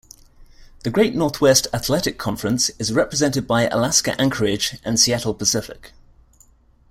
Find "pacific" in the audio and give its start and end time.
5.35-5.91